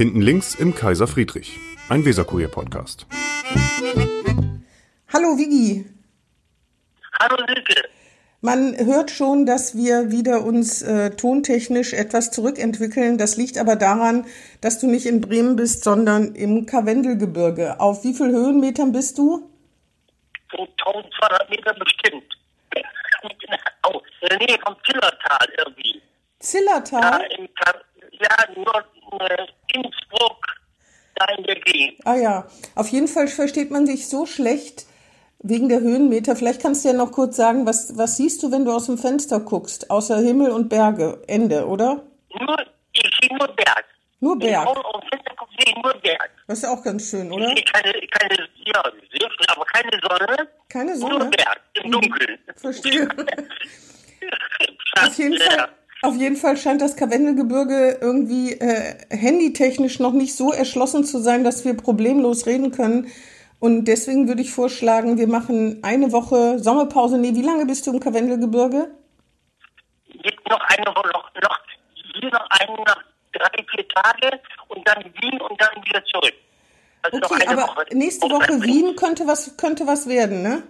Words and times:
Hinten 0.00 0.22
links 0.22 0.54
im 0.54 0.74
Kaiser 0.74 1.06
Friedrich, 1.06 1.58
ein 1.90 2.06
Weserkurier-Podcast. 2.06 3.06
Hallo 5.12 5.36
Vigi. 5.36 5.84
Hallo 7.20 7.36
Silke. 7.46 7.86
Man 8.40 8.74
hört 8.78 9.10
schon, 9.10 9.44
dass 9.44 9.76
wir 9.76 10.10
wieder 10.10 10.42
uns 10.42 10.80
äh, 10.80 11.10
tontechnisch 11.10 11.92
etwas 11.92 12.30
zurückentwickeln. 12.30 13.18
Das 13.18 13.36
liegt 13.36 13.58
aber 13.58 13.76
daran, 13.76 14.24
dass 14.62 14.80
du 14.80 14.86
nicht 14.86 15.04
in 15.04 15.20
Bremen 15.20 15.56
bist, 15.56 15.84
sondern 15.84 16.34
im 16.34 16.64
Karwendelgebirge. 16.64 17.78
Auf 17.78 18.02
wie 18.02 18.14
viel 18.14 18.30
Höhenmetern 18.30 18.92
bist 18.92 19.18
du? 19.18 19.50
So 20.50 20.62
1200 20.62 21.50
Meter 21.50 21.74
bestimmt. 21.74 22.24
oh, 23.86 24.00
in 24.22 24.28
der 24.30 24.38
Nähe 24.38 24.58
vom 24.64 24.74
Zillertal 24.82 25.46
irgendwie. 25.58 26.00
Zillertal? 26.38 27.20
Ja, 27.20 27.36
im 27.36 27.48
Kar 27.54 27.74
ja 28.12 28.62
Nord 28.64 28.86
äh, 29.20 29.46
Innsbruck, 29.74 30.46
da 31.16 31.26
in 31.36 31.44
der 31.44 31.56
Gegend. 31.60 31.98
Ah 32.04 32.16
ja, 32.16 32.46
auf 32.74 32.88
jeden 32.88 33.08
Fall 33.08 33.28
versteht 33.28 33.70
man 33.70 33.86
sich 33.86 34.08
so 34.08 34.26
schlecht 34.26 34.86
wegen 35.42 35.68
der 35.68 35.80
Höhenmeter. 35.80 36.36
Vielleicht 36.36 36.62
kannst 36.62 36.84
du 36.84 36.88
ja 36.90 36.94
noch 36.94 37.12
kurz 37.12 37.36
sagen, 37.36 37.66
was, 37.66 37.96
was 37.96 38.16
siehst 38.16 38.42
du, 38.42 38.52
wenn 38.52 38.64
du 38.64 38.72
aus 38.72 38.86
dem 38.86 38.98
Fenster 38.98 39.40
guckst? 39.40 39.90
Außer 39.90 40.18
Himmel 40.18 40.50
und 40.50 40.68
Berge. 40.68 41.22
Ende, 41.26 41.66
oder? 41.66 42.02
Nur, 42.38 42.56
ich 42.92 43.10
sehe 43.20 43.36
nur 43.36 43.48
Berg. 43.48 43.84
Nur 44.20 44.38
Berg. 44.38 44.68
Ich 44.70 44.84
aus 44.84 45.00
dem 45.00 45.08
Fenster 45.08 45.34
gucke, 45.36 45.52
sehe 45.58 45.74
ich 45.74 45.82
nur 45.82 45.94
Berg. 45.94 46.30
Das 46.46 46.58
ist 46.58 46.64
ja 46.64 46.70
auch 46.70 46.82
ganz 46.82 47.08
schön, 47.08 47.32
oder? 47.32 47.52
Ich 47.56 47.64
keine, 47.72 47.92
keine, 47.92 48.48
ja, 48.64 48.82
sehr 49.12 49.30
aber 49.48 49.64
keine 49.64 49.90
Sonne. 50.02 50.48
Keine 50.68 50.90
Nur 50.92 51.10
Sonne? 51.10 51.30
Berg, 51.30 51.60
im 51.82 51.90
Dunkeln. 51.90 52.38
Verstehe. 52.56 53.08
Auf 55.02 55.18
jeden. 55.18 55.38
Fall, 55.38 55.68
auf 56.02 56.16
jeden 56.16 56.36
Fall 56.36 56.56
scheint 56.56 56.80
das 56.80 56.96
Karwendelgebirge 56.96 57.98
irgendwie 58.00 58.52
äh, 58.54 58.94
handytechnisch 59.10 59.98
noch 60.00 60.12
nicht 60.12 60.34
so 60.34 60.52
erschlossen 60.52 61.04
zu 61.04 61.18
sein, 61.18 61.44
dass 61.44 61.64
wir 61.64 61.74
problemlos 61.76 62.46
reden 62.46 62.70
können. 62.70 63.08
Und 63.58 63.84
deswegen 63.84 64.26
würde 64.26 64.40
ich 64.40 64.52
vorschlagen, 64.52 65.18
wir 65.18 65.28
machen 65.28 65.80
eine 65.82 66.12
Woche 66.12 66.58
Sommerpause. 66.58 67.18
Nee, 67.18 67.34
wie 67.34 67.42
lange 67.42 67.66
bist 67.66 67.86
du 67.86 67.92
im 67.92 68.00
Karwendelgebirge? 68.00 68.90
Jetzt 70.06 70.48
noch 70.48 70.60
eine 70.60 70.86
Woche, 70.86 71.08
noch, 71.12 71.30
noch, 71.42 71.58
hier 72.14 72.30
noch 72.30 72.46
eine, 72.48 72.72
noch 72.76 73.02
drei, 73.32 73.64
vier 73.74 73.86
Tage 73.88 74.40
und 74.68 74.86
dann 74.88 75.04
Wien 75.20 75.40
und 75.42 75.60
dann 75.60 75.84
wieder 75.84 76.02
zurück. 76.06 76.34
Also 77.02 77.18
noch 77.18 77.30
Okay, 77.30 77.46
eine 77.46 77.62
aber 77.62 77.72
Woche. 77.72 77.84
nächste 77.92 78.30
Woche 78.30 78.62
Wien 78.62 78.96
könnte 78.96 79.26
was, 79.26 79.56
könnte 79.58 79.86
was 79.86 80.08
werden, 80.08 80.42
ne? 80.42 80.62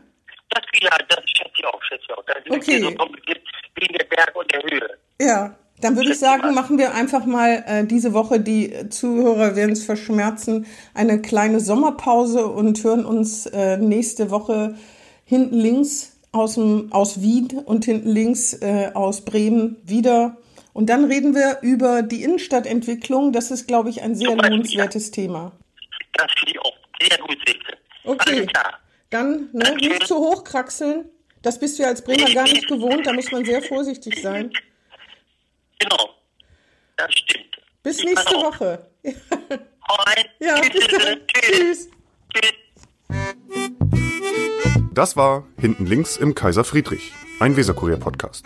Das, 0.50 0.62
ja, 0.81 0.91
das 1.09 1.20
schätze 1.27 1.50
ich 1.56 1.65
auch, 1.65 1.81
schätze 1.84 2.03
ich 2.09 2.19
auch. 2.19 2.25
Das 2.25 2.37
ist 2.44 2.50
Okay. 2.50 2.81
so 2.83 2.92
kompliziert 2.97 3.41
wegen 3.77 3.94
der 3.94 4.05
Berg 4.05 4.34
und 4.34 4.53
der 4.53 4.62
Höhe. 4.65 4.98
Ja, 5.21 5.55
dann 5.81 5.97
würde 5.97 6.13
ich 6.13 6.19
sagen, 6.19 6.55
machen 6.55 6.79
wir 6.79 6.95
einfach 6.95 7.27
mal 7.27 7.65
äh, 7.67 7.85
diese 7.85 8.13
Woche, 8.13 8.41
die 8.41 8.89
Zuhörer 8.91 9.55
werden 9.55 9.73
es 9.73 9.85
verschmerzen, 9.85 10.67
eine 10.95 11.21
kleine 11.21 11.61
Sommerpause 11.61 12.47
und 12.47 12.83
hören 12.83 13.05
uns 13.05 13.47
äh, 13.47 13.77
nächste 13.77 14.31
Woche 14.31 14.77
hinten 15.25 15.57
links 15.57 16.19
aus, 16.33 16.55
dem, 16.55 16.93
aus 16.93 17.21
Wien 17.21 17.49
und 17.65 17.85
hinten 17.85 18.09
links 18.09 18.55
äh, 18.55 18.91
aus 18.95 19.25
Bremen 19.25 19.77
wieder. 19.85 20.37
Und 20.73 20.89
dann 20.89 21.05
reden 21.05 21.34
wir 21.34 21.59
über 21.62 22.03
die 22.03 22.23
Innenstadtentwicklung. 22.23 23.33
Das 23.33 23.51
ist, 23.51 23.67
glaube 23.67 23.91
ich, 23.91 24.03
ein 24.03 24.15
sehr 24.15 24.37
lohnenswertes 24.37 25.11
Thema. 25.11 25.53
Das 26.15 26.31
finde 26.39 26.53
ich 26.53 26.61
auch 26.61 26.75
sehr 27.01 27.19
gut, 27.19 27.37
Silke. 27.47 27.77
Okay. 28.05 28.47
Dann 29.11 29.49
ne, 29.53 29.77
nicht 29.77 30.07
zu 30.07 30.17
hoch 30.17 30.45
kraxeln. 30.45 31.07
Das 31.43 31.59
bist 31.59 31.79
du 31.79 31.83
ja 31.83 31.89
als 31.89 32.03
Bremer 32.03 32.33
gar 32.33 32.45
nicht 32.45 32.69
gewohnt. 32.69 33.07
Da 33.07 33.12
muss 33.12 33.33
man 33.33 33.45
sehr 33.45 33.62
vorsichtig 33.62 34.21
sein. 34.23 34.51
Genau. 35.81 36.11
Das 36.97 37.12
stimmt. 37.12 37.59
Bis 37.83 37.98
Ich 37.98 38.05
nächste. 38.05 38.34
Woche. 38.34 38.86
Ja, 40.39 40.55
bis 40.61 40.70
Tschüss. 40.87 41.05
dann. 41.05 41.19
Tschüss. 41.27 41.89
Tschüss. 42.33 42.53
Tschüss. 43.50 43.70
Das 44.95 45.16
war 45.16 45.47
Hinten 45.59 45.87
links 45.87 46.16
im 46.16 46.34
Kaiser 46.34 46.65
Friedrich, 46.65 47.12
ein 47.41 47.56
Weserkurier-Podcast. 47.56 48.44